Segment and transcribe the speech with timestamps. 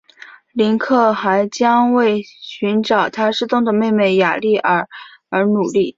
[0.53, 4.89] 林克还将为寻找他失踪的妹妹雅丽儿
[5.29, 5.89] 而努力。